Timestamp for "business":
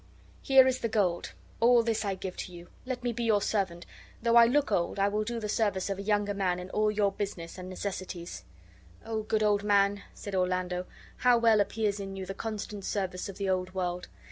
7.11-7.59